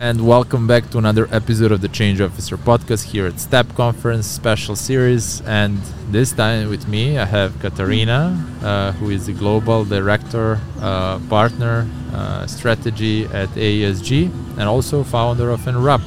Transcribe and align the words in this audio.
And 0.00 0.28
welcome 0.28 0.68
back 0.68 0.90
to 0.90 0.98
another 0.98 1.28
episode 1.32 1.72
of 1.72 1.80
the 1.80 1.88
Change 1.88 2.20
Officer 2.20 2.56
podcast 2.56 3.02
here 3.02 3.26
at 3.26 3.40
STEP 3.40 3.74
Conference 3.74 4.28
special 4.28 4.76
series. 4.76 5.40
And 5.40 5.78
this 6.12 6.30
time 6.30 6.70
with 6.70 6.86
me, 6.86 7.18
I 7.18 7.24
have 7.24 7.58
Katarina, 7.58 8.38
uh, 8.62 8.92
who 8.92 9.10
is 9.10 9.26
the 9.26 9.32
global 9.32 9.84
director, 9.84 10.60
uh, 10.80 11.18
partner, 11.28 11.88
uh, 12.14 12.46
strategy 12.46 13.24
at 13.24 13.48
AESG, 13.56 14.30
and 14.56 14.68
also 14.68 15.02
founder 15.02 15.50
of 15.50 15.66
Enrupt. 15.66 16.06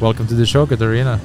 Welcome 0.00 0.26
to 0.26 0.34
the 0.34 0.44
show, 0.44 0.66
Katarina. 0.66 1.18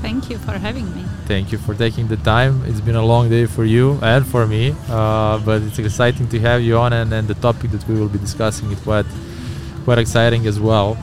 Thank 0.00 0.30
you 0.30 0.38
for 0.38 0.52
having 0.52 0.86
me. 0.94 1.04
Thank 1.26 1.52
you 1.52 1.58
for 1.58 1.74
taking 1.74 2.08
the 2.08 2.16
time. 2.16 2.64
It's 2.64 2.80
been 2.80 2.96
a 2.96 3.04
long 3.04 3.28
day 3.28 3.44
for 3.44 3.66
you 3.66 3.98
and 4.00 4.26
for 4.26 4.46
me, 4.46 4.74
uh, 4.88 5.38
but 5.40 5.60
it's 5.60 5.78
exciting 5.78 6.30
to 6.30 6.40
have 6.40 6.62
you 6.62 6.78
on, 6.78 6.94
and, 6.94 7.12
and 7.12 7.28
the 7.28 7.34
topic 7.34 7.72
that 7.72 7.86
we 7.86 8.00
will 8.00 8.08
be 8.08 8.18
discussing 8.18 8.70
is 8.70 8.80
quite 8.80 9.04
quite 9.88 9.98
exciting 9.98 10.46
as 10.46 10.60
well. 10.60 10.98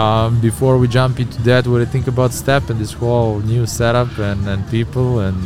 Um, 0.00 0.40
before 0.42 0.76
we 0.82 0.86
jump 0.88 1.14
into 1.18 1.40
that, 1.48 1.66
what 1.66 1.78
do 1.78 1.84
you 1.86 1.92
think 1.96 2.06
about 2.06 2.30
Step 2.32 2.68
and 2.70 2.78
this 2.78 2.92
whole 2.92 3.40
new 3.52 3.64
setup 3.66 4.12
and, 4.18 4.46
and 4.46 4.60
people 4.76 5.20
and 5.20 5.38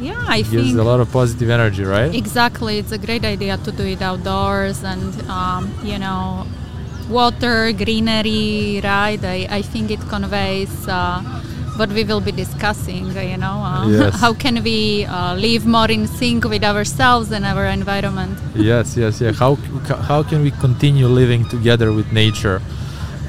yeah, 0.00 0.24
I 0.36 0.42
gives 0.42 0.68
think 0.68 0.78
a 0.78 0.86
lot 0.90 1.00
of 1.00 1.10
positive 1.10 1.50
energy, 1.50 1.82
right? 1.82 2.14
exactly. 2.14 2.78
It's 2.78 2.92
a 2.92 2.98
great 3.06 3.24
idea 3.24 3.56
to 3.66 3.70
do 3.72 3.84
it 3.94 4.00
outdoors 4.00 4.84
and 4.84 5.10
um, 5.28 5.62
you 5.82 5.98
know, 5.98 6.46
water, 7.10 7.72
greenery, 7.72 8.80
right? 8.84 9.22
I, 9.36 9.38
I 9.58 9.62
think 9.62 9.90
it 9.90 10.02
conveys. 10.14 10.74
Uh, 10.86 11.42
what 11.76 11.88
we 11.90 12.04
will 12.04 12.20
be 12.20 12.32
discussing, 12.32 13.06
you 13.32 13.36
know, 13.38 13.56
uh, 13.64 13.86
Yes. 13.88 14.20
how 14.20 14.32
can 14.34 14.62
we 14.62 15.04
uh, 15.06 15.34
live 15.34 15.64
more 15.66 15.90
in 15.90 16.06
sync 16.06 16.44
with 16.44 16.62
ourselves 16.64 17.30
and 17.32 17.44
our 17.44 17.66
environment? 17.66 18.38
yes, 18.54 18.96
yes, 18.96 19.20
yeah. 19.20 19.32
How 19.32 19.54
how 20.10 20.22
can 20.22 20.42
we 20.42 20.50
continue 20.50 21.06
living 21.08 21.42
together 21.48 21.92
with 21.92 22.12
nature 22.12 22.60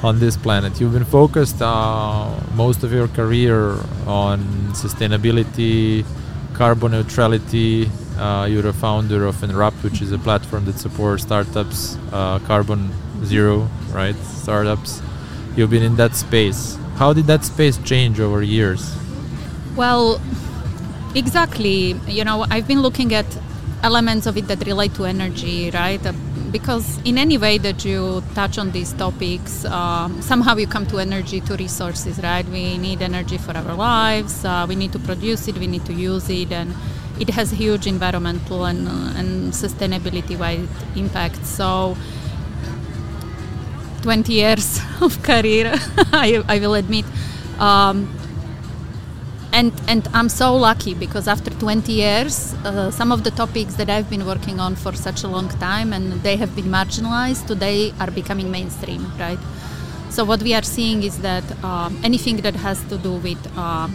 on 0.02 0.18
this 0.20 0.36
planet? 0.36 0.78
You've 0.80 0.92
been 0.92 1.04
focused 1.20 1.60
uh, 1.62 2.28
most 2.54 2.84
of 2.84 2.92
your 2.92 3.08
career 3.08 3.76
on 4.06 4.38
sustainability, 4.74 6.04
carbon 6.54 6.92
neutrality. 6.92 7.88
Uh, 8.18 8.46
you're 8.50 8.68
a 8.68 8.72
founder 8.72 9.26
of 9.26 9.42
Enrupt, 9.42 9.82
which 9.82 10.00
is 10.02 10.12
a 10.12 10.18
platform 10.18 10.64
that 10.66 10.78
supports 10.78 11.22
startups, 11.24 11.96
uh, 12.12 12.38
carbon 12.40 12.90
zero, 13.24 13.68
right? 13.92 14.16
Startups. 14.16 15.00
You've 15.56 15.70
been 15.70 15.82
in 15.82 15.96
that 15.96 16.14
space. 16.14 16.76
How 16.96 17.12
did 17.12 17.26
that 17.26 17.44
space 17.44 17.76
change 17.78 18.20
over 18.20 18.40
years? 18.42 18.94
Well, 19.76 20.20
exactly. 21.14 21.94
You 22.06 22.24
know, 22.24 22.46
I've 22.50 22.68
been 22.68 22.82
looking 22.82 23.12
at 23.14 23.26
elements 23.82 24.26
of 24.26 24.36
it 24.36 24.46
that 24.46 24.64
relate 24.64 24.94
to 24.94 25.04
energy, 25.04 25.70
right? 25.72 26.04
Uh, 26.06 26.12
because 26.52 27.00
in 27.04 27.18
any 27.18 27.36
way 27.36 27.58
that 27.58 27.84
you 27.84 28.22
touch 28.34 28.58
on 28.58 28.70
these 28.70 28.92
topics, 28.92 29.64
uh, 29.64 30.08
somehow 30.20 30.56
you 30.56 30.68
come 30.68 30.86
to 30.86 31.00
energy, 31.00 31.40
to 31.40 31.56
resources, 31.56 32.20
right? 32.22 32.46
We 32.46 32.78
need 32.78 33.02
energy 33.02 33.38
for 33.38 33.56
our 33.56 33.74
lives. 33.74 34.44
Uh, 34.44 34.64
we 34.68 34.76
need 34.76 34.92
to 34.92 35.00
produce 35.00 35.48
it. 35.48 35.58
We 35.58 35.66
need 35.66 35.84
to 35.86 35.92
use 35.92 36.30
it, 36.30 36.52
and 36.52 36.72
it 37.18 37.30
has 37.30 37.50
huge 37.50 37.88
environmental 37.88 38.66
and, 38.66 38.86
uh, 38.86 39.18
and 39.18 39.52
sustainability-wide 39.52 40.68
impacts. 40.94 41.48
So. 41.48 41.96
20 44.04 44.32
years 44.32 44.80
of 45.00 45.22
career, 45.22 45.72
I, 46.12 46.42
I 46.46 46.58
will 46.58 46.74
admit. 46.74 47.06
Um, 47.58 48.08
and 49.52 49.72
and 49.86 50.06
I'm 50.12 50.28
so 50.28 50.54
lucky 50.56 50.94
because 50.94 51.26
after 51.28 51.50
20 51.50 51.92
years, 51.92 52.54
uh, 52.64 52.90
some 52.90 53.12
of 53.12 53.22
the 53.22 53.30
topics 53.30 53.74
that 53.76 53.88
I've 53.88 54.10
been 54.10 54.26
working 54.26 54.60
on 54.60 54.74
for 54.74 54.92
such 54.92 55.22
a 55.22 55.28
long 55.28 55.48
time 55.48 55.92
and 55.92 56.12
they 56.22 56.36
have 56.36 56.54
been 56.56 56.66
marginalized 56.66 57.46
today 57.46 57.92
are 58.00 58.10
becoming 58.10 58.50
mainstream, 58.50 59.06
right? 59.18 59.38
So 60.10 60.24
what 60.24 60.42
we 60.42 60.54
are 60.54 60.66
seeing 60.76 61.02
is 61.02 61.18
that 61.18 61.44
um, 61.64 61.98
anything 62.04 62.36
that 62.42 62.56
has 62.56 62.82
to 62.90 62.98
do 62.98 63.12
with 63.12 63.40
uh, 63.56 63.88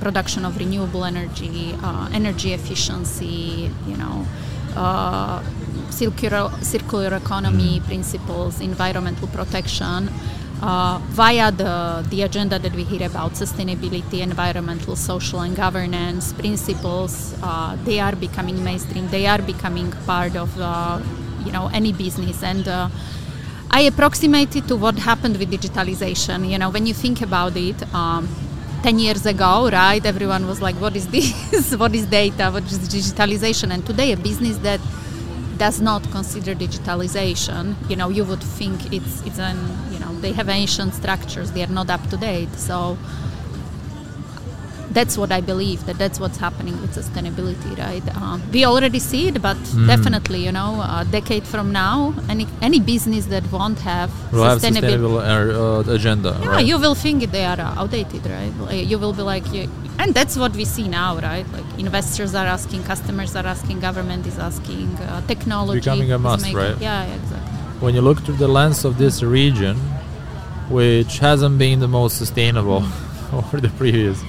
production 0.00 0.44
of 0.44 0.58
renewable 0.58 1.04
energy, 1.04 1.74
uh, 1.82 2.10
energy 2.12 2.52
efficiency, 2.52 3.70
you 3.88 3.96
know, 3.96 4.26
uh, 4.76 5.42
circular 5.90 6.50
circular 6.62 7.14
economy 7.16 7.80
principles, 7.80 8.60
environmental 8.60 9.28
protection 9.28 10.08
uh, 10.62 10.98
via 11.08 11.52
the, 11.52 12.04
the 12.08 12.22
agenda 12.22 12.58
that 12.58 12.74
we 12.74 12.84
hear 12.84 13.06
about 13.06 13.32
sustainability, 13.32 14.20
environmental, 14.20 14.96
social, 14.96 15.40
and 15.40 15.56
governance 15.56 16.32
principles, 16.32 17.34
uh, 17.42 17.76
they 17.84 18.00
are 18.00 18.16
becoming 18.16 18.62
mainstream. 18.64 19.08
They 19.08 19.26
are 19.26 19.42
becoming 19.42 19.90
part 20.06 20.36
of 20.36 20.58
uh, 20.58 21.00
you 21.44 21.52
know 21.52 21.70
any 21.72 21.92
business, 21.92 22.42
and 22.42 22.66
uh, 22.66 22.88
I 23.70 23.82
approximate 23.82 24.56
it 24.56 24.68
to 24.68 24.76
what 24.76 24.96
happened 24.98 25.36
with 25.36 25.50
digitalization. 25.50 26.48
You 26.48 26.58
know, 26.58 26.70
when 26.70 26.86
you 26.86 26.94
think 26.94 27.20
about 27.20 27.56
it. 27.56 27.82
Um, 27.94 28.28
10 28.84 28.98
years 28.98 29.24
ago, 29.24 29.70
right, 29.72 30.04
everyone 30.04 30.46
was 30.46 30.60
like, 30.60 30.74
what 30.74 30.94
is 30.94 31.08
this? 31.08 31.74
what 31.78 31.94
is 31.94 32.04
data? 32.04 32.50
What 32.50 32.64
is 32.64 32.78
digitalization? 32.80 33.72
And 33.72 33.86
today, 33.86 34.12
a 34.12 34.16
business 34.18 34.58
that 34.58 34.78
does 35.58 35.80
not 35.80 36.02
consider 36.10 36.54
digitalization, 36.54 37.74
you 37.88 37.96
know, 37.96 38.08
you 38.08 38.24
would 38.24 38.42
think 38.42 38.92
it's 38.92 39.22
it's 39.26 39.38
an 39.38 39.58
you 39.92 39.98
know 39.98 40.12
they 40.20 40.32
have 40.32 40.48
ancient 40.48 40.94
structures, 40.94 41.52
they 41.52 41.62
are 41.62 41.74
not 41.80 41.90
up 41.90 42.08
to 42.10 42.16
date. 42.16 42.52
So 42.56 42.96
that's 44.94 45.18
what 45.18 45.30
I 45.32 45.40
believe 45.40 45.84
that 45.86 45.98
that's 45.98 46.18
what's 46.20 46.38
happening 46.38 46.80
with 46.80 46.94
sustainability, 46.94 47.76
right? 47.78 48.02
Uh, 48.16 48.38
we 48.52 48.64
already 48.64 49.00
see 49.00 49.28
it, 49.28 49.42
but 49.42 49.58
definitely, 49.86 50.44
you 50.44 50.52
know, 50.52 50.80
a 50.80 51.04
decade 51.10 51.44
from 51.46 51.72
now, 51.72 52.14
any 52.28 52.46
any 52.62 52.80
business 52.80 53.26
that 53.26 53.44
won't 53.52 53.80
have 53.80 54.10
We'll 54.32 54.44
have 54.44 54.60
sustainable 54.60 55.18
uh, 55.18 55.24
uh, 55.24 55.94
agenda, 55.98 56.38
yeah, 56.40 56.48
right? 56.48 56.66
you 56.66 56.78
will 56.78 56.94
think 56.94 57.30
they 57.30 57.44
are 57.44 57.60
uh, 57.60 57.80
outdated, 57.80 58.24
right? 58.26 58.54
Like, 58.60 58.86
you 58.90 58.98
will 58.98 59.12
be 59.12 59.22
like, 59.22 59.46
you, 59.52 59.68
and 59.98 60.14
that's 60.14 60.36
what 60.36 60.52
we 60.54 60.64
see 60.64 60.86
now, 60.88 61.18
right? 61.18 61.46
Like 61.52 61.68
investors 61.78 62.34
are 62.34 62.46
asking, 62.46 62.84
customers 62.84 63.34
are 63.36 63.46
asking, 63.46 63.80
government 63.80 64.26
is 64.26 64.38
asking, 64.38 64.88
uh, 64.96 65.26
technology 65.26 65.80
Becoming 65.80 66.12
a 66.12 66.18
must, 66.18 66.42
making- 66.42 66.56
right? 66.56 66.78
Yeah, 66.80 67.04
yeah, 67.06 67.14
exactly. 67.14 67.50
when 67.84 67.94
you 67.96 68.00
look 68.00 68.18
through 68.24 68.36
the 68.36 68.48
lens 68.48 68.84
of 68.84 68.96
this 68.98 69.22
region, 69.22 69.76
which 70.70 71.18
hasn't 71.18 71.58
been 71.58 71.80
the 71.80 71.88
most 71.88 72.16
sustainable 72.16 72.82
over 73.32 73.60
the 73.60 73.68
previous 73.80 74.22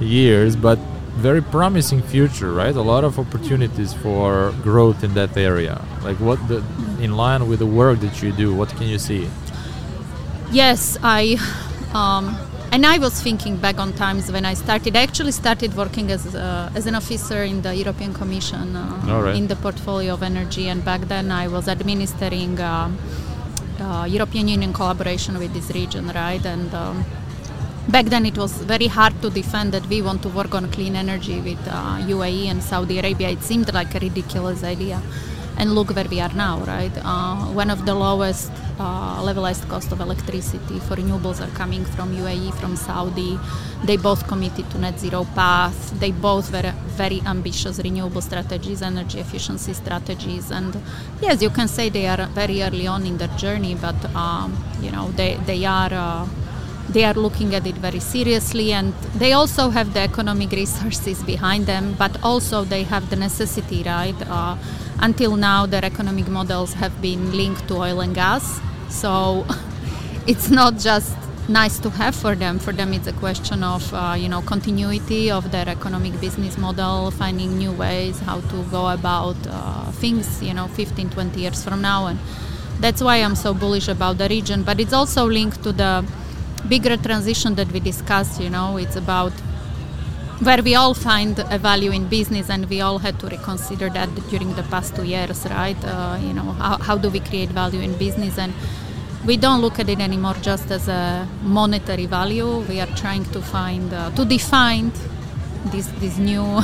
years, 0.00 0.56
but 0.56 0.78
very 1.18 1.42
promising 1.42 2.00
future, 2.00 2.52
right? 2.52 2.74
A 2.74 2.82
lot 2.82 3.04
of 3.04 3.18
opportunities 3.18 3.92
for 3.92 4.52
growth 4.62 5.02
in 5.02 5.14
that 5.14 5.36
area. 5.36 5.84
Like 6.02 6.18
what 6.20 6.38
the 6.48 6.58
in 7.00 7.16
line 7.16 7.48
with 7.48 7.58
the 7.58 7.66
work 7.66 8.00
that 8.00 8.22
you 8.22 8.32
do, 8.32 8.54
what 8.54 8.68
can 8.70 8.86
you 8.86 8.98
see? 8.98 9.28
Yes, 10.50 10.96
I. 11.02 11.36
Um, 11.92 12.36
and 12.70 12.84
I 12.84 12.98
was 12.98 13.20
thinking 13.22 13.56
back 13.56 13.78
on 13.78 13.94
times 13.94 14.30
when 14.30 14.44
I 14.44 14.54
started. 14.54 14.94
I 14.94 15.02
actually 15.02 15.32
started 15.32 15.74
working 15.74 16.10
as 16.10 16.34
uh, 16.34 16.70
as 16.74 16.86
an 16.86 16.94
officer 16.94 17.42
in 17.42 17.62
the 17.62 17.74
European 17.74 18.12
Commission 18.12 18.76
uh, 18.76 19.22
right. 19.22 19.34
in 19.34 19.48
the 19.48 19.56
portfolio 19.56 20.14
of 20.14 20.22
energy, 20.22 20.68
and 20.68 20.84
back 20.84 21.02
then 21.12 21.30
I 21.32 21.48
was 21.48 21.66
administering 21.66 22.60
uh, 22.60 22.90
uh, 23.80 24.04
European 24.04 24.48
Union 24.48 24.72
collaboration 24.72 25.38
with 25.38 25.52
this 25.54 25.70
region, 25.70 26.08
right? 26.08 26.44
And 26.44 26.72
um, 26.74 27.04
back 27.88 28.06
then 28.06 28.26
it 28.26 28.36
was 28.36 28.52
very 28.64 28.86
hard 28.86 29.14
to 29.22 29.30
defend 29.30 29.72
that 29.72 29.86
we 29.86 30.02
want 30.02 30.22
to 30.22 30.28
work 30.28 30.54
on 30.54 30.70
clean 30.70 30.94
energy 30.94 31.40
with 31.40 31.58
uh, 31.68 31.96
UAE 32.14 32.46
and 32.50 32.62
Saudi 32.62 32.98
Arabia. 32.98 33.30
It 33.30 33.42
seemed 33.42 33.72
like 33.72 33.94
a 33.94 33.98
ridiculous 33.98 34.62
idea. 34.62 35.00
And 35.56 35.74
look 35.74 35.90
where 35.96 36.04
we 36.04 36.20
are 36.20 36.32
now, 36.34 36.60
right? 36.60 36.92
Uh, 37.02 37.46
one 37.46 37.68
of 37.68 37.84
the 37.84 37.92
lowest 37.92 38.52
uh, 38.78 39.20
levelized 39.20 39.68
cost 39.68 39.90
of 39.90 40.00
electricity 40.00 40.78
for 40.78 40.94
renewables 40.94 41.40
are 41.44 41.50
coming 41.56 41.84
from 41.84 42.14
UAE, 42.14 42.54
from 42.60 42.76
Saudi. 42.76 43.40
They 43.82 43.96
both 43.96 44.28
committed 44.28 44.70
to 44.70 44.78
net 44.78 45.00
zero 45.00 45.24
path. 45.34 45.98
They 45.98 46.12
both 46.12 46.52
were 46.52 46.72
very 47.02 47.22
ambitious 47.26 47.80
renewable 47.80 48.20
strategies, 48.20 48.82
energy 48.82 49.18
efficiency 49.18 49.72
strategies. 49.72 50.52
And 50.52 50.80
yes, 51.20 51.42
you 51.42 51.50
can 51.50 51.66
say 51.66 51.88
they 51.88 52.06
are 52.06 52.26
very 52.26 52.62
early 52.62 52.86
on 52.86 53.04
in 53.04 53.16
their 53.18 53.34
journey, 53.36 53.74
but 53.74 53.96
um, 54.14 54.56
you 54.80 54.92
know 54.92 55.10
they 55.12 55.38
they 55.46 55.64
are. 55.64 55.92
Uh, 55.92 56.28
they 56.90 57.04
are 57.04 57.14
looking 57.14 57.54
at 57.54 57.66
it 57.66 57.74
very 57.76 58.00
seriously 58.00 58.72
and 58.72 58.92
they 59.16 59.32
also 59.32 59.68
have 59.68 59.92
the 59.94 60.00
economic 60.00 60.50
resources 60.52 61.22
behind 61.22 61.66
them 61.66 61.94
but 61.98 62.16
also 62.22 62.64
they 62.64 62.82
have 62.82 63.08
the 63.10 63.16
necessity 63.16 63.82
right? 63.82 64.16
Uh, 64.28 64.56
until 65.00 65.36
now 65.36 65.66
their 65.66 65.84
economic 65.84 66.28
models 66.28 66.72
have 66.74 67.00
been 67.02 67.32
linked 67.36 67.66
to 67.68 67.74
oil 67.74 68.00
and 68.00 68.14
gas 68.14 68.60
so 68.88 69.46
it's 70.26 70.50
not 70.50 70.78
just 70.78 71.14
nice 71.48 71.78
to 71.78 71.88
have 71.90 72.14
for 72.14 72.34
them. 72.34 72.58
For 72.58 72.72
them 72.72 72.92
it's 72.92 73.06
a 73.06 73.12
question 73.12 73.62
of 73.62 73.92
uh, 73.94 74.14
you 74.18 74.28
know 74.28 74.42
continuity 74.42 75.30
of 75.30 75.50
their 75.50 75.68
economic 75.68 76.20
business 76.20 76.58
model 76.58 77.10
finding 77.10 77.56
new 77.56 77.72
ways 77.72 78.20
how 78.20 78.40
to 78.40 78.62
go 78.70 78.88
about 78.88 79.36
uh, 79.48 79.90
things 79.92 80.42
you 80.42 80.52
know 80.52 80.68
15 80.68 81.10
20 81.10 81.40
years 81.40 81.64
from 81.64 81.80
now 81.80 82.06
and 82.06 82.18
that's 82.80 83.02
why 83.02 83.16
i'm 83.16 83.34
so 83.34 83.54
bullish 83.54 83.88
about 83.88 84.18
the 84.18 84.28
region. 84.28 84.62
But 84.62 84.78
it's 84.78 84.92
also 84.92 85.26
linked 85.26 85.62
to 85.62 85.72
the 85.72 86.04
bigger 86.68 86.96
transition 86.96 87.54
that 87.54 87.70
we 87.72 87.80
discussed 87.80 88.40
you 88.40 88.50
know 88.50 88.76
it's 88.76 88.96
about 88.96 89.32
where 90.46 90.62
we 90.62 90.74
all 90.74 90.94
find 90.94 91.38
a 91.50 91.58
value 91.58 91.90
in 91.90 92.06
business 92.08 92.48
and 92.48 92.68
we 92.70 92.80
all 92.80 92.98
had 92.98 93.18
to 93.18 93.26
reconsider 93.26 93.88
that 93.90 94.08
during 94.30 94.54
the 94.54 94.62
past 94.64 94.94
two 94.94 95.04
years 95.04 95.44
right 95.46 95.82
uh, 95.84 96.16
you 96.20 96.32
know 96.32 96.50
how, 96.62 96.76
how 96.78 96.96
do 96.96 97.08
we 97.10 97.20
create 97.20 97.48
value 97.50 97.80
in 97.80 97.92
business 97.98 98.38
and 98.38 98.52
we 99.26 99.36
don't 99.36 99.60
look 99.60 99.78
at 99.78 99.88
it 99.88 100.00
anymore 100.00 100.34
just 100.40 100.70
as 100.70 100.88
a 100.88 101.28
monetary 101.42 102.06
value. 102.06 102.60
We 102.68 102.80
are 102.80 102.86
trying 102.96 103.24
to 103.26 103.40
find 103.42 103.92
uh, 103.92 104.10
to 104.12 104.24
define 104.24 104.92
this 105.72 105.86
this 105.98 106.18
new 106.18 106.44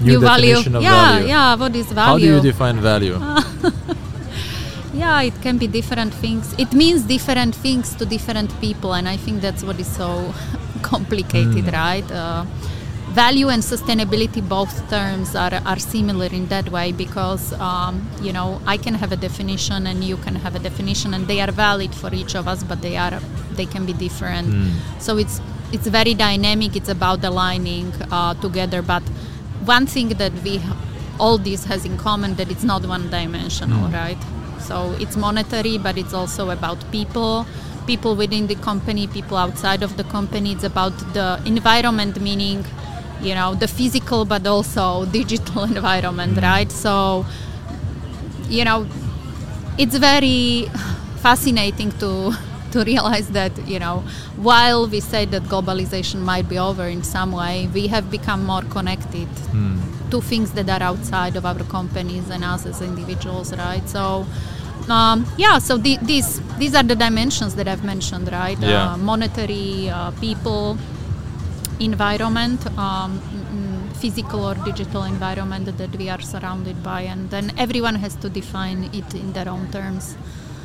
New, 0.00 0.20
value. 0.20 0.54
definition 0.54 0.76
of 0.76 0.82
yeah, 0.82 1.12
value. 1.12 1.28
yeah. 1.28 1.54
What 1.56 1.76
is 1.76 1.86
value? 1.92 2.12
How 2.12 2.18
do 2.18 2.24
you 2.24 2.40
define 2.40 2.80
value? 2.80 3.18
yeah, 4.94 5.22
it 5.22 5.34
can 5.42 5.58
be 5.58 5.66
different 5.66 6.14
things. 6.14 6.54
It 6.58 6.72
means 6.72 7.02
different 7.02 7.54
things 7.54 7.94
to 7.96 8.04
different 8.06 8.50
people, 8.60 8.94
and 8.94 9.08
I 9.08 9.16
think 9.16 9.40
that's 9.42 9.62
what 9.64 9.78
is 9.80 9.88
so 9.96 10.32
complicated, 10.82 11.64
Mm. 11.64 11.72
right? 11.72 12.10
Uh, 12.12 12.44
value 13.10 13.48
and 13.48 13.62
sustainability, 13.62 14.40
both 14.48 14.72
terms 14.90 15.34
are, 15.36 15.54
are 15.64 15.78
similar 15.78 16.26
in 16.26 16.46
that 16.48 16.68
way 16.70 16.90
because 16.92 17.52
um, 17.60 17.94
you 18.20 18.32
know 18.32 18.60
I 18.66 18.76
can 18.76 18.94
have 18.94 19.12
a 19.12 19.16
definition 19.16 19.86
and 19.86 20.02
you 20.04 20.16
can 20.16 20.34
have 20.36 20.54
a 20.54 20.58
definition, 20.68 21.14
and 21.14 21.26
they 21.26 21.40
are 21.40 21.52
valid 21.52 21.94
for 21.94 22.12
each 22.14 22.34
of 22.34 22.46
us, 22.48 22.62
but 22.64 22.80
they 22.82 22.96
are 22.96 23.20
they 23.52 23.66
can 23.66 23.84
be 23.86 23.92
different. 23.92 24.48
Mm. 24.48 24.70
So 25.00 25.16
it's 25.18 25.40
it's 25.72 25.86
very 25.86 26.14
dynamic. 26.14 26.76
It's 26.76 26.88
about 26.88 27.24
aligning 27.24 27.92
uh, 28.10 28.34
together, 28.34 28.80
but 28.82 29.02
one 29.64 29.86
thing 29.86 30.08
that 30.22 30.32
we 30.44 30.60
all 31.18 31.38
this 31.38 31.64
has 31.66 31.84
in 31.84 31.96
common 31.96 32.34
that 32.34 32.50
it's 32.50 32.64
not 32.64 32.84
one 32.86 33.08
dimensional, 33.10 33.88
Mm. 33.88 33.94
right? 33.94 34.18
So 34.68 34.94
it's 34.98 35.16
monetary, 35.16 35.78
but 35.78 35.96
it's 35.98 36.14
also 36.14 36.50
about 36.50 36.78
people, 36.90 37.46
people 37.86 38.16
within 38.16 38.46
the 38.46 38.56
company, 38.56 39.06
people 39.06 39.36
outside 39.36 39.82
of 39.82 39.96
the 39.96 40.04
company. 40.04 40.52
It's 40.52 40.64
about 40.64 40.96
the 41.14 41.40
environment, 41.44 42.20
meaning, 42.20 42.64
you 43.20 43.34
know, 43.34 43.54
the 43.54 43.68
physical, 43.68 44.24
but 44.24 44.46
also 44.46 45.04
digital 45.20 45.64
environment, 45.64 46.38
right? 46.42 46.70
So, 46.72 47.24
you 48.48 48.64
know, 48.64 48.86
it's 49.78 49.96
very 49.96 50.66
fascinating 51.22 51.90
to 51.98 52.32
to 52.74 52.82
realize 52.82 53.28
that 53.28 53.52
you 53.68 53.78
know 53.78 54.02
while 54.36 54.88
we 54.88 54.98
say 54.98 55.24
that 55.24 55.42
globalization 55.44 56.20
might 56.20 56.48
be 56.48 56.58
over 56.58 56.88
in 56.88 57.04
some 57.04 57.30
way 57.30 57.68
we 57.72 57.86
have 57.86 58.10
become 58.10 58.44
more 58.44 58.62
connected 58.62 59.28
Mm. 59.54 59.78
to 60.10 60.20
things 60.20 60.50
that 60.58 60.68
are 60.68 60.82
outside 60.82 61.36
of 61.36 61.46
our 61.46 61.62
companies 61.76 62.28
and 62.30 62.42
us 62.42 62.66
as 62.66 62.82
individuals 62.82 63.52
right 63.56 63.88
so 63.88 64.26
um, 64.88 65.24
yeah 65.36 65.58
so 65.58 65.76
the, 65.76 65.98
these 66.02 66.40
these 66.58 66.74
are 66.74 66.82
the 66.82 66.94
dimensions 66.94 67.54
that 67.54 67.66
i've 67.68 67.84
mentioned 67.84 68.30
right 68.32 68.58
Yeah. 68.60 68.92
uh, 68.92 68.96
monetary 68.96 69.88
uh, 69.90 70.10
people 70.20 70.76
environment 71.80 72.60
um, 72.78 73.20
physical 73.94 74.44
or 74.44 74.54
digital 74.64 75.04
environment 75.04 75.66
that 75.78 75.96
we 75.96 76.08
are 76.08 76.20
surrounded 76.20 76.82
by 76.82 77.02
and 77.02 77.30
then 77.30 77.52
everyone 77.58 77.94
has 77.96 78.14
to 78.16 78.28
define 78.28 78.84
it 78.92 79.14
in 79.14 79.32
their 79.32 79.48
own 79.48 79.70
terms 79.70 80.16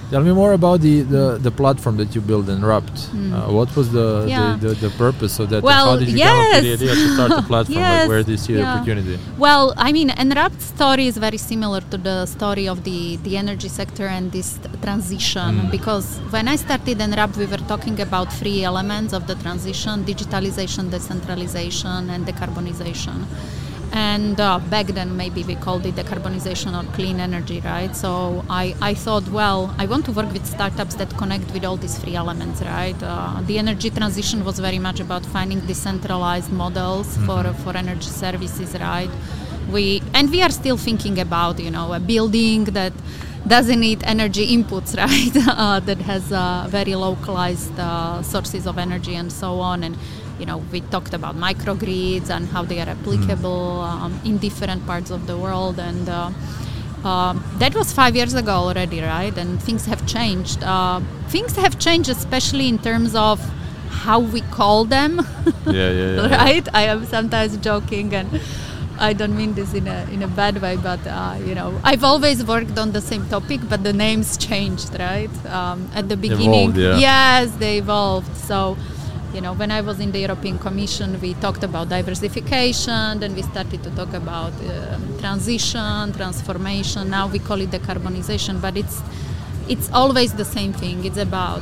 Tell 0.09 0.23
me 0.23 0.33
more 0.33 0.53
about 0.53 0.81
the, 0.81 1.01
the, 1.01 1.37
the 1.39 1.51
platform 1.51 1.97
that 1.97 2.15
you 2.15 2.21
built 2.21 2.49
Enrupt. 2.49 2.97
Uh, 3.13 3.51
what 3.57 3.69
was 3.75 3.91
the. 3.91 4.25
Yeah. 4.27 4.57
the, 4.59 4.69
the, 4.69 4.73
the 4.87 4.89
purpose 4.97 5.37
of 5.39 5.49
that? 5.51 5.61
Well, 5.61 5.85
how 5.91 5.97
did 5.99 6.09
you 6.09 6.17
come 6.23 6.39
up 6.39 6.53
with 6.55 6.63
the 6.63 6.73
idea 6.73 6.95
to 6.95 7.13
start 7.13 7.29
the 7.41 7.47
platform? 7.51 7.77
Yes, 7.77 7.99
Like 8.01 8.09
where 8.09 8.23
do 8.23 8.31
you 8.31 8.37
see 8.37 8.53
the 8.53 8.63
opportunity? 8.63 9.19
Well, 9.37 9.73
I 9.77 9.91
mean, 9.91 10.09
Enrupt 10.09 10.59
story 10.61 11.05
is 11.05 11.17
very 11.17 11.37
similar 11.37 11.81
to 11.91 11.97
the 11.97 12.25
story 12.25 12.67
of 12.67 12.83
the, 12.83 13.17
the 13.17 13.37
energy 13.37 13.69
sector 13.69 14.07
and 14.07 14.31
this 14.31 14.59
transition 14.81 15.49
Mm. 15.49 15.71
because 15.71 16.17
when 16.31 16.47
I 16.47 16.55
started 16.55 16.99
Enrupt, 17.01 17.37
we 17.37 17.45
were 17.45 17.63
talking 17.73 17.99
about 18.01 18.31
three 18.33 18.63
elements 18.63 19.13
of 19.13 19.27
the 19.27 19.35
transition 19.35 20.03
digitalization, 20.05 20.89
decentralization, 20.89 22.09
and 22.09 22.25
decarbonization. 22.25 23.25
And 23.91 24.39
uh, 24.39 24.59
back 24.59 24.87
then, 24.87 25.17
maybe 25.17 25.43
we 25.43 25.55
called 25.55 25.85
it 25.85 25.95
decarbonization 25.95 26.77
or 26.77 26.85
clean 26.93 27.19
energy, 27.19 27.59
right? 27.61 27.95
So 27.95 28.45
I, 28.49 28.75
I 28.81 28.93
thought, 28.93 29.27
well, 29.29 29.73
I 29.77 29.85
want 29.87 30.05
to 30.05 30.11
work 30.11 30.31
with 30.31 30.45
startups 30.45 30.95
that 30.95 31.09
connect 31.17 31.51
with 31.51 31.65
all 31.65 31.77
these 31.77 31.97
three 31.97 32.15
elements, 32.15 32.61
right? 32.61 32.95
Uh, 33.01 33.41
the 33.45 33.57
energy 33.57 33.89
transition 33.89 34.45
was 34.45 34.59
very 34.59 34.79
much 34.79 34.99
about 34.99 35.25
finding 35.25 35.59
decentralized 35.61 36.51
models 36.51 37.17
for, 37.25 37.43
for 37.63 37.75
energy 37.75 38.09
services, 38.09 38.75
right? 38.79 39.09
We 39.71 40.01
and 40.13 40.31
we 40.31 40.41
are 40.41 40.49
still 40.49 40.77
thinking 40.77 41.19
about, 41.19 41.59
you 41.59 41.69
know, 41.69 41.93
a 41.93 41.99
building 41.99 42.65
that 42.65 42.93
doesn't 43.47 43.79
need 43.79 44.03
energy 44.03 44.55
inputs, 44.55 44.97
right? 45.05 45.47
uh, 45.47 45.79
that 45.79 45.99
has 45.99 46.31
uh, 46.31 46.67
very 46.69 46.95
localized 46.95 47.77
uh, 47.79 48.21
sources 48.21 48.67
of 48.67 48.77
energy 48.77 49.15
and 49.15 49.31
so 49.31 49.59
on. 49.59 49.83
And 49.83 49.97
you 50.39 50.45
know, 50.45 50.57
we 50.71 50.81
talked 50.81 51.13
about 51.13 51.35
microgrids 51.35 52.29
and 52.29 52.47
how 52.47 52.63
they 52.63 52.79
are 52.79 52.89
applicable 52.89 53.81
um, 53.81 54.19
in 54.23 54.37
different 54.37 54.85
parts 54.85 55.11
of 55.11 55.27
the 55.27 55.37
world. 55.37 55.79
And 55.79 56.07
uh, 56.07 56.31
um, 57.03 57.43
that 57.57 57.75
was 57.75 57.91
five 57.91 58.15
years 58.15 58.33
ago 58.33 58.51
already, 58.51 59.01
right? 59.01 59.37
And 59.37 59.61
things 59.61 59.85
have 59.85 60.05
changed. 60.07 60.63
Uh, 60.63 61.01
things 61.27 61.55
have 61.55 61.79
changed, 61.79 62.09
especially 62.09 62.67
in 62.67 62.77
terms 62.79 63.15
of 63.15 63.39
how 63.89 64.19
we 64.19 64.41
call 64.41 64.85
them. 64.85 65.21
Yeah, 65.65 65.73
yeah, 65.73 65.91
yeah, 65.91 66.27
yeah. 66.27 66.35
right? 66.37 66.67
I 66.73 66.83
am 66.83 67.05
sometimes 67.05 67.57
joking 67.57 68.13
and. 68.13 68.41
I 69.01 69.13
don't 69.13 69.35
mean 69.35 69.53
this 69.53 69.73
in 69.73 69.87
a 69.87 70.05
in 70.11 70.23
a 70.23 70.27
bad 70.27 70.61
way, 70.61 70.75
but 70.75 70.99
uh, 71.07 71.37
you 71.45 71.55
know, 71.55 71.79
I've 71.85 72.03
always 72.03 72.43
worked 72.43 72.77
on 72.77 72.91
the 72.91 72.99
same 72.99 73.25
topic, 73.29 73.61
but 73.69 73.81
the 73.81 73.93
names 73.93 74.35
changed, 74.37 74.99
right? 74.99 75.31
Um, 75.45 75.89
at 75.95 76.09
the 76.09 76.17
beginning, 76.17 76.71
Evolved, 76.71 76.77
yeah. 76.77 76.97
yes, 76.97 77.51
they 77.55 77.77
evolved. 77.77 78.35
So, 78.35 78.75
you 79.33 79.41
know, 79.41 79.53
when 79.53 79.71
I 79.71 79.81
was 79.81 79.99
in 79.99 80.11
the 80.11 80.19
European 80.19 80.57
Commission, 80.57 81.19
we 81.21 81.33
talked 81.35 81.63
about 81.63 81.89
diversification, 81.89 83.19
then 83.19 83.35
we 83.35 83.43
started 83.43 83.83
to 83.83 83.91
talk 83.91 84.13
about 84.13 84.53
um, 84.53 85.19
transition, 85.19 86.13
transformation. 86.13 87.09
Now 87.09 87.27
we 87.27 87.39
call 87.39 87.61
it 87.61 87.69
decarbonization, 87.69 88.61
but 88.61 88.75
it's 88.75 89.01
it's 89.67 89.89
always 89.91 90.33
the 90.33 90.45
same 90.45 90.73
thing. 90.73 91.05
It's 91.05 91.17
about 91.17 91.61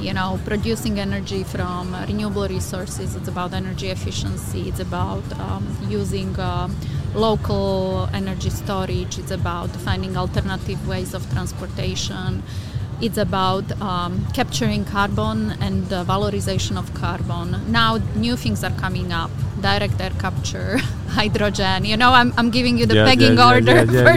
you 0.00 0.14
know 0.14 0.40
producing 0.44 0.98
energy 0.98 1.44
from 1.44 1.94
uh, 1.94 2.06
renewable 2.06 2.48
resources 2.48 3.14
it's 3.14 3.28
about 3.28 3.52
energy 3.52 3.88
efficiency 3.88 4.68
it's 4.68 4.80
about 4.80 5.22
um, 5.38 5.66
using 5.90 6.34
uh, 6.38 6.68
local 7.14 8.08
energy 8.14 8.48
storage 8.48 9.18
it's 9.18 9.30
about 9.30 9.68
finding 9.68 10.16
alternative 10.16 10.88
ways 10.88 11.12
of 11.12 11.28
transportation 11.30 12.42
it's 13.00 13.18
about 13.18 13.64
um, 13.80 14.26
capturing 14.34 14.84
carbon 14.84 15.52
and 15.60 15.86
the 15.88 16.04
valorization 16.04 16.76
of 16.76 16.92
carbon. 16.94 17.70
Now 17.70 17.98
new 18.14 18.36
things 18.36 18.62
are 18.64 18.70
coming 18.72 19.12
up. 19.12 19.30
Direct 19.60 20.00
air 20.00 20.12
capture 20.18 20.78
hydrogen. 21.08 21.84
You 21.84 21.96
know 21.96 22.12
i'm, 22.12 22.32
I'm 22.36 22.50
giving 22.50 22.78
you 22.78 22.86
the 22.86 22.94
Yeah, 22.96 23.04
pegging 23.04 23.36
yeah, 23.36 23.48
order 23.48 23.72
yeah, 23.72 23.84
for 24.04 24.16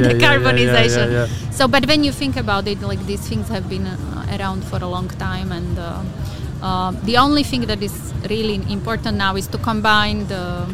yeah, 0.58 1.08
yeah. 1.08 1.28
so, 1.52 1.68
but 1.68 1.86
when 1.88 2.04
you 2.04 2.12
think 2.12 2.38
about 2.38 2.68
it, 2.68 2.82
like 2.82 3.06
these 3.06 3.22
things 3.28 3.48
have 3.50 3.68
been 3.70 3.86
uh, 3.88 4.38
around 4.40 4.63
for 4.63 4.78
a 4.78 4.88
long 4.88 5.10
time, 5.10 5.52
and 5.52 5.78
uh, 5.80 6.02
uh, 6.62 6.92
the 7.04 7.18
only 7.18 7.44
thing 7.44 7.62
that 7.68 7.82
is 7.84 8.13
really 8.30 8.56
important 8.72 9.18
now 9.18 9.36
is 9.36 9.48
to 9.48 9.58
combine 9.58 10.28
the 10.28 10.66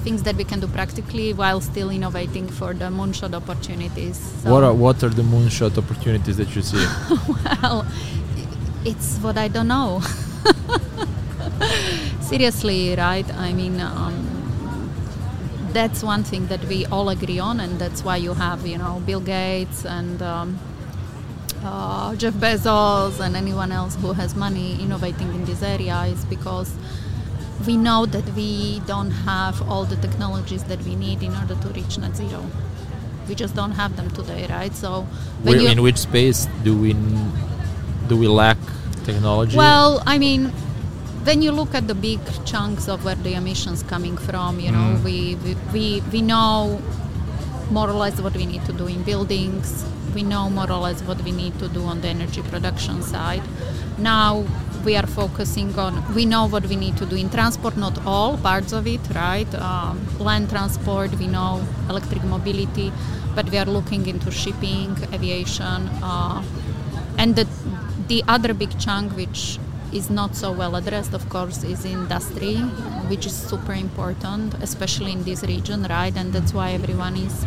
things 0.00 0.22
that 0.24 0.36
we 0.36 0.44
can 0.44 0.60
do 0.60 0.66
practically 0.66 1.32
while 1.32 1.60
still 1.60 1.90
innovating 1.90 2.48
for 2.48 2.74
the 2.74 2.86
moonshot 2.86 3.34
opportunities. 3.34 4.16
So, 4.42 4.52
What 4.52 4.64
are, 4.64 4.74
what 4.74 5.02
are 5.02 5.08
the 5.08 5.22
moonshot 5.22 5.78
opportunities 5.78 6.36
that 6.38 6.54
you 6.54 6.62
see? 6.62 6.76
well, 7.62 7.86
it's 8.84 9.18
what 9.18 9.38
I 9.38 9.48
don't 9.48 9.68
know. 9.68 10.02
Seriously, 12.20 12.94
right? 12.96 13.28
I 13.34 13.52
mean, 13.52 13.80
um, 13.80 14.26
that's 15.72 16.02
one 16.02 16.24
thing 16.24 16.46
that 16.48 16.64
we 16.64 16.86
all 16.86 17.08
agree 17.08 17.38
on, 17.38 17.60
and 17.60 17.78
that's 17.78 18.02
why 18.02 18.16
you 18.16 18.34
have, 18.34 18.66
you 18.66 18.78
know, 18.78 19.02
Bill 19.06 19.20
Gates 19.20 19.84
and 19.84 20.20
um, 20.22 20.58
uh, 21.64 22.14
Jeff 22.16 22.34
Bezos 22.34 23.20
and 23.20 23.36
anyone 23.36 23.72
else 23.72 23.96
who 23.96 24.12
has 24.12 24.34
money 24.34 24.80
innovating 24.82 25.28
in 25.34 25.44
this 25.44 25.62
area 25.62 26.02
is 26.04 26.24
because 26.24 26.72
we 27.66 27.76
know 27.76 28.06
that 28.06 28.24
we 28.34 28.80
don't 28.86 29.10
have 29.10 29.60
all 29.68 29.84
the 29.84 29.96
technologies 29.96 30.64
that 30.64 30.82
we 30.82 30.94
need 30.96 31.22
in 31.22 31.34
order 31.36 31.54
to 31.54 31.68
reach 31.68 31.98
net 31.98 32.16
zero. 32.16 32.44
We 33.28 33.34
just 33.34 33.54
don't 33.54 33.72
have 33.72 33.96
them 33.96 34.10
today, 34.10 34.46
right? 34.48 34.74
So 34.74 35.06
when 35.42 35.56
Where, 35.56 35.62
you 35.62 35.68
in 35.68 35.82
which 35.82 35.98
space 35.98 36.48
do 36.64 36.76
we 36.76 36.94
do 38.08 38.16
we 38.16 38.26
lack 38.28 38.58
technology? 39.04 39.56
Well, 39.56 40.02
I 40.06 40.18
mean, 40.18 40.50
when 41.24 41.42
you 41.42 41.52
look 41.52 41.74
at 41.74 41.86
the 41.86 41.94
big 41.94 42.18
chunks 42.44 42.88
of 42.88 43.04
where 43.04 43.14
the 43.14 43.34
emissions 43.34 43.82
coming 43.84 44.16
from, 44.16 44.58
you 44.58 44.72
know, 44.72 44.96
Mm. 44.96 45.04
we, 45.04 45.36
we, 45.44 45.54
we, 45.72 46.02
we 46.12 46.22
know 46.22 46.80
more 47.70 47.88
or 47.88 47.92
less 47.94 48.20
what 48.20 48.34
we 48.36 48.46
need 48.46 48.64
to 48.66 48.72
do 48.72 48.86
in 48.86 49.02
buildings. 49.02 49.84
We 50.14 50.22
know 50.22 50.50
more 50.50 50.70
or 50.70 50.78
less 50.78 51.02
what 51.02 51.22
we 51.22 51.32
need 51.32 51.58
to 51.60 51.68
do 51.68 51.84
on 51.84 52.00
the 52.00 52.08
energy 52.08 52.42
production 52.42 53.02
side. 53.02 53.42
Now 53.98 54.44
we 54.84 54.96
are 54.96 55.06
focusing 55.06 55.78
on, 55.78 56.14
we 56.14 56.24
know 56.24 56.46
what 56.46 56.66
we 56.66 56.76
need 56.76 56.96
to 56.96 57.06
do 57.06 57.16
in 57.16 57.28
transport, 57.30 57.76
not 57.76 58.04
all 58.06 58.36
parts 58.38 58.72
of 58.72 58.86
it, 58.86 59.00
right? 59.14 59.52
Um, 59.54 60.00
land 60.18 60.50
transport, 60.50 61.14
we 61.18 61.26
know 61.26 61.64
electric 61.88 62.24
mobility, 62.24 62.92
but 63.34 63.50
we 63.50 63.58
are 63.58 63.66
looking 63.66 64.06
into 64.06 64.30
shipping, 64.30 64.96
aviation, 65.12 65.88
uh, 66.02 66.42
and 67.18 67.36
the, 67.36 67.46
the 68.08 68.24
other 68.26 68.54
big 68.54 68.78
chunk, 68.80 69.14
which 69.16 69.58
is 69.92 70.08
not 70.08 70.34
so 70.36 70.52
well 70.52 70.76
addressed, 70.76 71.12
of 71.14 71.28
course, 71.28 71.62
is 71.64 71.84
industry, 71.84 72.56
which 73.10 73.26
is 73.26 73.34
super 73.34 73.72
important, 73.72 74.54
especially 74.62 75.12
in 75.12 75.24
this 75.24 75.42
region, 75.42 75.82
right? 75.90 76.16
And 76.16 76.32
that's 76.32 76.54
why 76.54 76.70
everyone 76.70 77.16
is, 77.16 77.44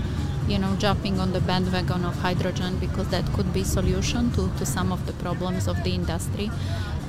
you 0.54 0.60
know, 0.60 0.76
jumping 0.76 1.20
on 1.20 1.34
the 1.34 1.42
bandwagon 1.42 2.06
of 2.06 2.16
hydrogen 2.18 2.78
because 2.78 3.08
that 3.10 3.26
could 3.34 3.52
be 3.52 3.64
solution 3.64 4.32
to, 4.34 4.52
to 4.60 4.66
some 4.66 4.92
of 4.92 5.06
the 5.08 5.14
problems 5.14 5.68
of 5.68 5.84
the 5.84 5.94
industry. 5.96 6.52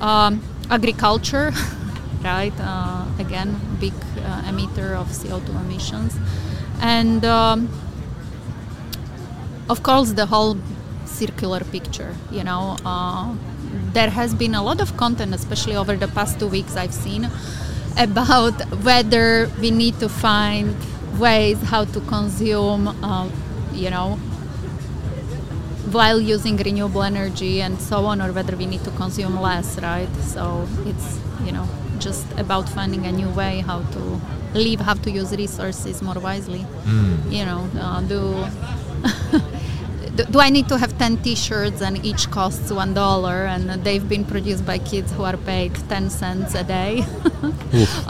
Um, 0.01 0.41
agriculture, 0.71 1.53
right? 2.23 2.53
Uh, 2.59 3.05
again, 3.19 3.55
big 3.79 3.93
uh, 4.17 4.51
emitter 4.51 4.89
of 5.01 5.07
CO2 5.09 5.49
emissions, 5.63 6.17
and 6.81 7.23
um, 7.23 7.69
of 9.69 9.83
course 9.83 10.13
the 10.13 10.25
whole 10.25 10.57
circular 11.05 11.59
picture. 11.59 12.15
You 12.31 12.43
know, 12.43 12.77
uh, 12.83 13.35
there 13.93 14.09
has 14.09 14.33
been 14.33 14.55
a 14.55 14.63
lot 14.63 14.81
of 14.81 14.97
content, 14.97 15.35
especially 15.35 15.75
over 15.75 15.95
the 15.95 16.07
past 16.07 16.39
two 16.39 16.47
weeks, 16.47 16.75
I've 16.75 16.93
seen 16.93 17.29
about 17.97 18.59
whether 18.83 19.49
we 19.61 19.71
need 19.71 19.99
to 19.99 20.09
find 20.09 20.75
ways 21.19 21.61
how 21.61 21.85
to 21.85 21.99
consume, 22.01 22.87
uh, 22.87 23.29
you 23.73 23.89
know, 23.89 24.15
while 25.91 26.19
using 26.19 26.57
renewable 26.57 27.03
energy 27.03 27.61
and 27.61 27.79
so 27.79 28.05
on, 28.05 28.21
or 28.21 28.31
whether 28.31 28.55
we 28.55 28.65
need 28.65 28.83
to 28.83 28.91
consume 28.91 29.39
less, 29.39 29.79
right? 29.81 30.13
So 30.21 30.67
it's, 30.85 31.19
you 31.45 31.51
know, 31.51 31.67
just 31.99 32.25
about 32.37 32.67
finding 32.69 33.05
a 33.05 33.11
new 33.11 33.29
way 33.29 33.59
how 33.59 33.81
to 33.81 34.21
live, 34.53 34.79
how 34.81 34.93
to 34.95 35.11
use 35.11 35.31
resources 35.35 36.01
more 36.01 36.19
wisely. 36.19 36.65
Mm. 36.85 37.31
You 37.31 37.45
know, 37.45 37.69
uh, 37.79 38.01
do 38.01 38.45
do 40.15 40.39
I 40.39 40.49
need 40.49 40.67
to 40.69 40.77
have 40.77 40.97
10 40.97 41.17
t-shirts 41.17 41.81
and 41.81 42.03
each 42.05 42.29
costs 42.31 42.71
one 42.71 42.93
dollar? 42.93 43.45
And 43.45 43.69
they've 43.83 44.07
been 44.07 44.25
produced 44.25 44.65
by 44.65 44.77
kids 44.77 45.11
who 45.11 45.23
are 45.23 45.37
paid 45.37 45.75
10 45.89 46.09
cents 46.09 46.55
a 46.55 46.63
day. 46.63 47.05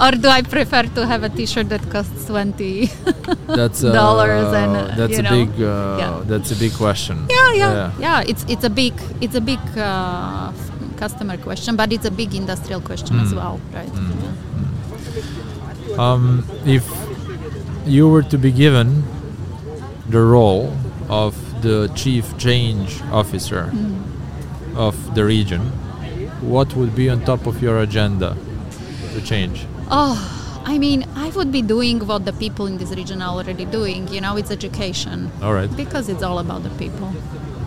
Or 0.02 0.12
do 0.12 0.28
I 0.30 0.42
prefer 0.44 0.84
to 0.84 1.06
have 1.08 1.24
a 1.24 1.30
t-shirt 1.30 1.70
that 1.70 1.90
costs 1.90 2.26
20 2.26 2.86
that's 3.48 3.84
uh, 3.84 3.92
dollars 3.92 4.54
and 4.54 4.76
uh, 4.76 4.96
that's 4.96 5.18
a 5.18 5.24
know, 5.24 5.30
big 5.32 5.50
uh, 5.62 5.98
yeah. 6.00 6.22
that's 6.26 6.52
a 6.52 6.56
big 6.56 6.74
question. 6.74 7.26
Yeah, 7.30 7.54
yeah 7.54 7.74
yeah. 7.74 7.92
yeah. 8.00 8.24
It's 8.32 8.46
it's 8.48 8.64
a 8.64 8.70
big 8.70 8.94
it's 9.22 9.36
a 9.36 9.42
big 9.42 9.60
uh, 9.78 10.52
customer 10.98 11.38
question 11.38 11.76
but 11.76 11.92
it's 11.92 12.06
a 12.06 12.12
big 12.12 12.36
industrial 12.36 12.82
question 12.82 13.18
mm. 13.18 13.24
as 13.24 13.34
well 13.34 13.60
right? 13.74 13.90
Mm. 13.90 14.46
Um, 16.00 16.46
if 16.66 16.86
you 17.86 18.10
were 18.10 18.24
to 18.24 18.38
be 18.38 18.52
given 18.52 19.04
the 20.10 20.22
role 20.22 20.76
of 21.10 21.36
the 21.66 21.92
chief 21.96 22.26
change 22.38 23.02
officer 23.12 23.64
mm. 23.74 24.78
of 24.78 24.96
the 25.16 25.26
region, 25.26 25.62
what 26.54 26.76
would 26.76 26.94
be 26.96 27.10
on 27.10 27.18
top 27.26 27.48
of 27.48 27.56
your 27.66 27.80
agenda 27.80 28.38
to 29.14 29.20
change? 29.22 29.66
Oh, 29.90 30.16
I 30.64 30.78
mean, 30.78 31.08
I 31.16 31.30
would 31.30 31.52
be 31.52 31.64
doing 31.64 32.06
what 32.06 32.26
the 32.26 32.34
people 32.34 32.68
in 32.68 32.78
this 32.78 32.92
region 32.92 33.20
are 33.22 33.34
already 33.38 33.66
doing. 33.66 34.08
You 34.10 34.22
know, 34.22 34.38
it's 34.38 34.52
education. 34.52 35.32
All 35.42 35.54
right. 35.54 35.72
Because 35.76 36.08
it's 36.08 36.22
all 36.22 36.38
about 36.38 36.62
the 36.62 36.74
people. 36.84 37.12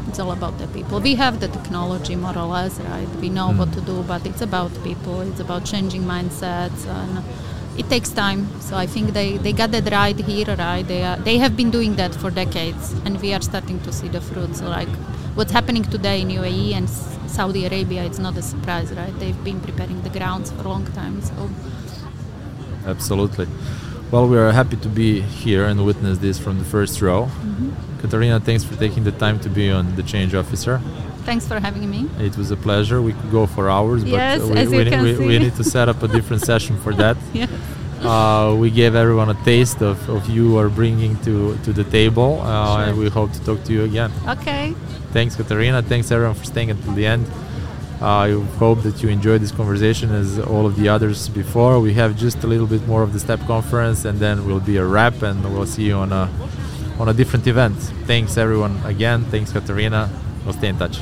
It's 0.08 0.20
all 0.20 0.30
about 0.30 0.58
the 0.58 0.68
people. 0.68 1.00
We 1.00 1.16
have 1.16 1.40
the 1.40 1.48
technology, 1.48 2.14
more 2.14 2.38
or 2.38 2.46
less, 2.46 2.78
right? 2.92 3.08
We 3.20 3.28
know 3.30 3.48
mm. 3.48 3.58
what 3.58 3.72
to 3.72 3.80
do, 3.80 4.04
but 4.04 4.24
it's 4.24 4.42
about 4.42 4.70
people. 4.84 5.22
It's 5.22 5.40
about 5.40 5.64
changing 5.64 6.02
mindsets 6.02 6.86
and 6.86 7.24
it 7.78 7.88
takes 7.88 8.10
time. 8.10 8.48
So 8.60 8.76
I 8.76 8.86
think 8.86 9.12
they, 9.12 9.38
they 9.38 9.52
got 9.52 9.70
that 9.70 9.90
right 9.90 10.18
here, 10.18 10.54
right? 10.56 10.82
They 10.82 11.02
are, 11.04 11.16
they 11.16 11.38
have 11.38 11.56
been 11.56 11.70
doing 11.70 11.94
that 11.96 12.14
for 12.14 12.30
decades, 12.30 12.92
and 13.04 13.20
we 13.20 13.32
are 13.32 13.40
starting 13.40 13.80
to 13.80 13.92
see 13.92 14.08
the 14.08 14.20
fruits. 14.20 14.58
So 14.58 14.68
like 14.68 14.88
what's 15.36 15.52
happening 15.52 15.84
today 15.84 16.20
in 16.20 16.28
UAE 16.28 16.74
and 16.74 16.90
Saudi 17.30 17.64
Arabia, 17.66 18.04
it's 18.04 18.18
not 18.18 18.36
a 18.36 18.42
surprise, 18.42 18.92
right? 18.92 19.16
They've 19.20 19.44
been 19.44 19.60
preparing 19.60 20.02
the 20.02 20.10
grounds 20.10 20.50
for 20.50 20.62
a 20.62 20.68
long 20.68 20.86
time. 20.92 21.22
So 21.22 21.50
absolutely. 22.84 23.46
Well, 24.10 24.26
we 24.26 24.38
are 24.38 24.50
happy 24.52 24.76
to 24.76 24.88
be 24.88 25.20
here 25.20 25.66
and 25.66 25.84
witness 25.84 26.18
this 26.18 26.38
from 26.38 26.58
the 26.58 26.64
first 26.64 27.00
row. 27.00 27.24
Mm-hmm. 27.26 28.00
Katarina, 28.00 28.40
thanks 28.40 28.64
for 28.64 28.74
taking 28.76 29.04
the 29.04 29.12
time 29.12 29.38
to 29.40 29.48
be 29.48 29.70
on 29.70 29.94
the 29.96 30.02
change 30.02 30.34
officer. 30.34 30.80
Thanks 31.28 31.46
for 31.46 31.60
having 31.60 31.90
me. 31.90 32.08
It 32.18 32.38
was 32.38 32.50
a 32.50 32.56
pleasure. 32.56 33.02
We 33.02 33.12
could 33.12 33.30
go 33.30 33.46
for 33.46 33.68
hours, 33.68 34.02
yes, 34.02 34.40
but 34.40 34.48
we, 34.48 34.66
we, 34.66 35.02
we, 35.02 35.26
we, 35.26 35.38
need 35.38 35.54
to 35.56 35.62
set 35.62 35.86
up 35.86 36.02
a 36.02 36.08
different 36.08 36.42
session 36.52 36.78
for 36.78 36.94
that. 36.94 37.18
yes. 37.34 37.50
Uh, 38.00 38.56
we 38.58 38.70
gave 38.70 38.94
everyone 38.94 39.28
a 39.28 39.44
taste 39.44 39.82
of, 39.82 40.08
of 40.08 40.26
you 40.30 40.56
are 40.56 40.70
bringing 40.70 41.18
to, 41.24 41.54
to 41.64 41.74
the 41.74 41.84
table, 41.84 42.40
uh, 42.40 42.46
sure. 42.46 42.84
and 42.84 42.98
we 42.98 43.10
hope 43.10 43.30
to 43.32 43.44
talk 43.44 43.62
to 43.64 43.74
you 43.74 43.84
again. 43.84 44.10
Okay. 44.26 44.72
Thanks, 45.12 45.36
Katarina. 45.36 45.82
Thanks, 45.82 46.10
everyone, 46.10 46.34
for 46.34 46.44
staying 46.44 46.70
until 46.70 46.94
the 46.94 47.04
end. 47.04 47.26
Uh, 48.00 48.06
I 48.06 48.30
hope 48.56 48.82
that 48.84 49.02
you 49.02 49.10
enjoyed 49.10 49.42
this 49.42 49.52
conversation 49.52 50.10
as 50.10 50.38
all 50.38 50.64
of 50.64 50.76
the 50.76 50.88
others 50.88 51.28
before. 51.28 51.78
We 51.78 51.92
have 51.92 52.16
just 52.16 52.42
a 52.42 52.46
little 52.46 52.66
bit 52.66 52.86
more 52.86 53.02
of 53.02 53.12
the 53.12 53.20
STEP 53.20 53.40
conference, 53.40 54.06
and 54.06 54.18
then 54.18 54.46
we'll 54.46 54.60
be 54.60 54.78
a 54.78 54.84
wrap, 54.86 55.20
and 55.20 55.44
we'll 55.52 55.66
see 55.66 55.84
you 55.88 55.96
on 55.96 56.10
a 56.10 56.30
on 56.98 57.10
a 57.10 57.12
different 57.12 57.46
event. 57.46 57.76
Thanks, 58.06 58.38
everyone, 58.38 58.80
again. 58.86 59.24
Thanks, 59.24 59.52
Katarina. 59.52 60.08
We'll 60.46 60.54
stay 60.54 60.68
in 60.68 60.78
touch. 60.78 60.98